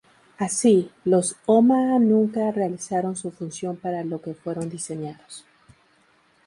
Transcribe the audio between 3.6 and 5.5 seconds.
para lo que fueron diseñados.